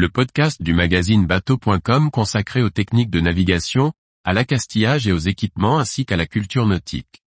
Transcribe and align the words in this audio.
le 0.00 0.08
podcast 0.08 0.62
du 0.62 0.72
magazine 0.72 1.26
bateau.com 1.26 2.10
consacré 2.10 2.62
aux 2.62 2.70
techniques 2.70 3.10
de 3.10 3.20
navigation, 3.20 3.92
à 4.24 4.32
l'accastillage 4.32 5.06
et 5.06 5.12
aux 5.12 5.18
équipements 5.18 5.78
ainsi 5.78 6.06
qu'à 6.06 6.16
la 6.16 6.24
culture 6.24 6.64
nautique. 6.66 7.22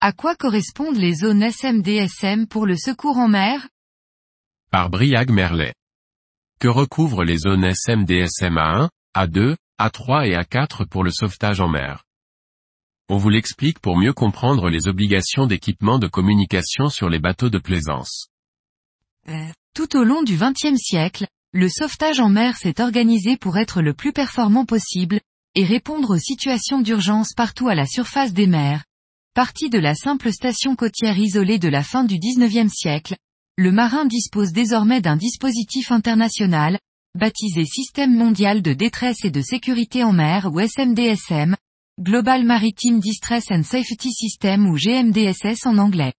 À 0.00 0.12
quoi 0.12 0.34
correspondent 0.34 0.96
les 0.96 1.12
zones 1.12 1.42
SMDSM 1.42 2.46
pour 2.46 2.64
le 2.64 2.78
secours 2.78 3.18
en 3.18 3.28
mer? 3.28 3.68
Par 4.70 4.88
Briag 4.88 5.30
Merlet. 5.30 5.74
Que 6.58 6.68
recouvrent 6.68 7.22
les 7.22 7.36
zones 7.36 7.70
SMDSM 7.70 8.54
A1, 8.54 8.88
A2, 9.14 9.56
A3 9.80 10.28
et 10.28 10.36
A4 10.36 10.86
pour 10.86 11.04
le 11.04 11.10
sauvetage 11.10 11.62
en 11.62 11.68
mer 11.68 12.04
On 13.08 13.16
vous 13.16 13.30
l'explique 13.30 13.78
pour 13.78 13.96
mieux 13.96 14.12
comprendre 14.12 14.68
les 14.68 14.88
obligations 14.88 15.46
d'équipement 15.46 15.98
de 15.98 16.06
communication 16.06 16.90
sur 16.90 17.08
les 17.08 17.18
bateaux 17.18 17.48
de 17.48 17.56
plaisance. 17.56 18.28
Tout 19.74 19.96
au 19.96 20.04
long 20.04 20.22
du 20.22 20.36
XXe 20.36 20.76
siècle, 20.76 21.26
le 21.52 21.70
sauvetage 21.70 22.20
en 22.20 22.28
mer 22.28 22.58
s'est 22.58 22.82
organisé 22.82 23.38
pour 23.38 23.56
être 23.56 23.80
le 23.80 23.94
plus 23.94 24.12
performant 24.12 24.66
possible, 24.66 25.18
et 25.54 25.64
répondre 25.64 26.14
aux 26.14 26.18
situations 26.18 26.82
d'urgence 26.82 27.32
partout 27.34 27.68
à 27.68 27.74
la 27.74 27.86
surface 27.86 28.34
des 28.34 28.46
mers. 28.46 28.84
Parti 29.32 29.70
de 29.70 29.78
la 29.78 29.94
simple 29.94 30.30
station 30.30 30.76
côtière 30.76 31.18
isolée 31.18 31.58
de 31.58 31.68
la 31.68 31.82
fin 31.82 32.04
du 32.04 32.18
XIXe 32.18 32.70
siècle, 32.70 33.16
le 33.56 33.72
marin 33.72 34.04
dispose 34.04 34.52
désormais 34.52 35.00
d'un 35.00 35.16
dispositif 35.16 35.90
international, 35.90 36.78
baptisé 37.16 37.64
Système 37.64 38.14
mondial 38.14 38.62
de 38.62 38.72
détresse 38.72 39.24
et 39.24 39.30
de 39.30 39.42
sécurité 39.42 40.04
en 40.04 40.12
mer 40.12 40.48
ou 40.52 40.60
SMDSM, 40.60 41.56
Global 42.00 42.44
Maritime 42.44 43.00
Distress 43.00 43.50
and 43.50 43.64
Safety 43.64 44.12
System 44.12 44.66
ou 44.66 44.76
GMDSS 44.76 45.66
en 45.66 45.78
anglais. 45.78 46.14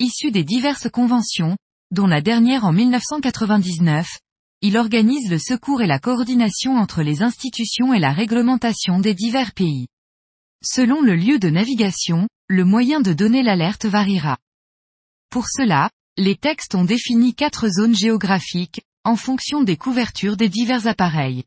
Issu 0.00 0.32
des 0.32 0.42
diverses 0.42 0.90
conventions, 0.90 1.56
dont 1.92 2.06
la 2.06 2.20
dernière 2.20 2.64
en 2.64 2.72
1999, 2.72 4.18
il 4.60 4.76
organise 4.76 5.30
le 5.30 5.38
secours 5.38 5.82
et 5.82 5.86
la 5.86 6.00
coordination 6.00 6.76
entre 6.76 7.02
les 7.02 7.22
institutions 7.22 7.94
et 7.94 8.00
la 8.00 8.12
réglementation 8.12 8.98
des 8.98 9.14
divers 9.14 9.52
pays. 9.52 9.86
Selon 10.64 11.00
le 11.00 11.14
lieu 11.14 11.38
de 11.38 11.48
navigation, 11.48 12.28
le 12.48 12.64
moyen 12.64 13.00
de 13.00 13.12
donner 13.12 13.42
l'alerte 13.42 13.84
variera. 13.84 14.38
Pour 15.30 15.46
cela, 15.48 15.90
les 16.16 16.36
textes 16.36 16.74
ont 16.74 16.84
défini 16.84 17.34
quatre 17.34 17.68
zones 17.68 17.94
géographiques, 17.94 18.80
en 19.04 19.16
fonction 19.16 19.62
des 19.62 19.76
couvertures 19.76 20.36
des 20.36 20.48
divers 20.48 20.86
appareils. 20.86 21.44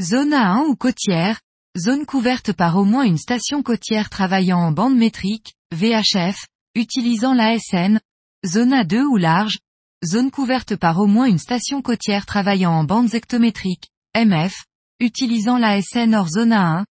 Zone 0.00 0.32
A1 0.32 0.66
ou 0.66 0.76
côtière, 0.76 1.40
zone 1.78 2.06
couverte 2.06 2.52
par 2.52 2.76
au 2.76 2.84
moins 2.84 3.04
une 3.04 3.18
station 3.18 3.62
côtière 3.62 4.08
travaillant 4.08 4.58
en 4.58 4.72
bande 4.72 4.96
métrique, 4.96 5.54
VHF, 5.72 6.46
utilisant 6.74 7.34
l'ASN, 7.34 8.00
zone 8.46 8.72
A2 8.72 9.02
ou 9.02 9.16
large, 9.16 9.58
zone 10.04 10.30
couverte 10.30 10.76
par 10.76 10.98
au 10.98 11.06
moins 11.06 11.26
une 11.26 11.38
station 11.38 11.82
côtière 11.82 12.24
travaillant 12.24 12.72
en 12.72 12.84
bande 12.84 13.14
hectométriques, 13.14 13.90
MF, 14.16 14.64
utilisant 14.98 15.58
l'ASN 15.58 16.14
hors 16.14 16.28
zone 16.28 16.52
A1, 16.52 16.84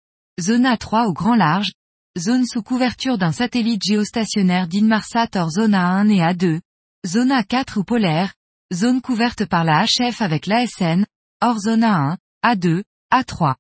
zone 0.41 0.65
A3 0.65 1.07
ou 1.07 1.13
grand 1.13 1.35
large, 1.35 1.71
zone 2.17 2.45
sous 2.45 2.63
couverture 2.63 3.17
d'un 3.17 3.31
satellite 3.31 3.83
géostationnaire 3.83 4.67
d'Inmarsat 4.67 5.29
hors 5.35 5.51
zone 5.51 5.73
A1 5.73 6.09
et 6.09 6.19
A2, 6.19 6.59
zone 7.05 7.31
A4 7.31 7.79
ou 7.79 7.83
polaire, 7.83 8.33
zone 8.73 9.01
couverte 9.01 9.45
par 9.45 9.63
la 9.63 9.85
HF 9.85 10.21
avec 10.21 10.45
l'ASN, 10.45 11.05
hors 11.41 11.59
zone 11.59 11.83
A1, 11.83 12.17
A2, 12.43 12.83
A3. 13.13 13.55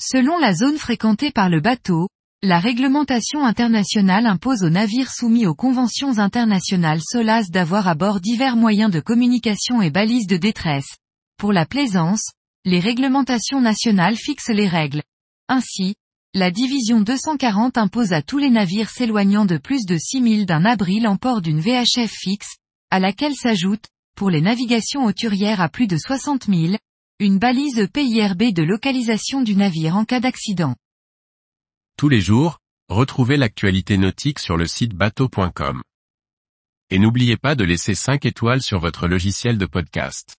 Selon 0.00 0.38
la 0.38 0.52
zone 0.52 0.78
fréquentée 0.78 1.30
par 1.30 1.48
le 1.48 1.60
bateau, 1.60 2.08
la 2.42 2.58
réglementation 2.58 3.44
internationale 3.44 4.26
impose 4.26 4.64
aux 4.64 4.70
navires 4.70 5.12
soumis 5.12 5.46
aux 5.46 5.54
conventions 5.54 6.18
internationales 6.18 7.00
SOLAS 7.00 7.50
d'avoir 7.50 7.86
à 7.86 7.94
bord 7.94 8.20
divers 8.20 8.56
moyens 8.56 8.90
de 8.90 8.98
communication 8.98 9.80
et 9.80 9.90
balises 9.90 10.26
de 10.26 10.36
détresse. 10.36 10.96
Pour 11.38 11.52
la 11.52 11.64
plaisance, 11.64 12.32
les 12.64 12.80
réglementations 12.80 13.60
nationales 13.60 14.16
fixent 14.16 14.48
les 14.48 14.66
règles. 14.66 15.02
Ainsi, 15.48 15.94
la 16.34 16.50
division 16.50 17.00
240 17.00 17.78
impose 17.78 18.12
à 18.12 18.22
tous 18.22 18.38
les 18.38 18.50
navires 18.50 18.90
s'éloignant 18.90 19.44
de 19.44 19.58
plus 19.58 19.84
de 19.86 19.96
6000 19.96 20.46
d'un 20.46 20.64
abri 20.64 20.98
l'emport 20.98 21.42
d'une 21.42 21.60
VHF 21.60 22.10
fixe, 22.10 22.56
à 22.90 22.98
laquelle 22.98 23.36
s'ajoute, 23.36 23.86
pour 24.16 24.30
les 24.30 24.40
navigations 24.40 25.04
auturières 25.04 25.60
à 25.60 25.68
plus 25.68 25.86
de 25.86 25.96
60 25.96 26.46
000, 26.46 26.76
une 27.18 27.38
balise 27.38 27.88
PIRB 27.92 28.52
de 28.52 28.62
localisation 28.62 29.42
du 29.42 29.54
navire 29.54 29.96
en 29.96 30.04
cas 30.04 30.20
d'accident. 30.20 30.74
Tous 31.96 32.08
les 32.08 32.20
jours, 32.20 32.58
retrouvez 32.88 33.36
l'actualité 33.36 33.96
nautique 33.96 34.38
sur 34.38 34.56
le 34.56 34.66
site 34.66 34.94
bateau.com. 34.94 35.82
Et 36.90 36.98
n'oubliez 36.98 37.36
pas 37.36 37.54
de 37.54 37.64
laisser 37.64 37.94
5 37.94 38.26
étoiles 38.26 38.62
sur 38.62 38.80
votre 38.80 39.08
logiciel 39.08 39.56
de 39.56 39.66
podcast. 39.66 40.36